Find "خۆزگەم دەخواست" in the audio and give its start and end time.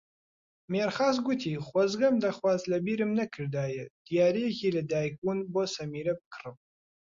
1.67-2.65